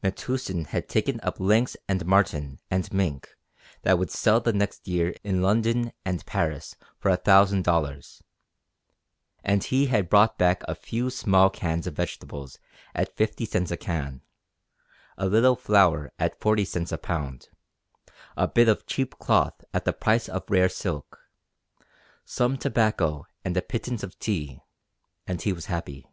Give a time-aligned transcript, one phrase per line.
[0.00, 3.30] Metoosin had taken up lynx and marten and mink
[3.82, 8.22] that would sell the next year in London and Paris for a thousand dollars,
[9.42, 12.60] and he had brought back a few small cans of vegetables
[12.94, 14.22] at fifty cents a can,
[15.18, 17.48] a little flour at forty cents a pound,
[18.36, 21.22] a bit of cheap cloth at the price of rare silk,
[22.24, 24.60] some tobacco and a pittance of tea,
[25.26, 26.06] and he was happy.